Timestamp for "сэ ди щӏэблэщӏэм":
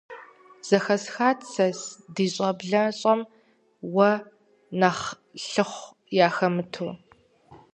1.51-3.19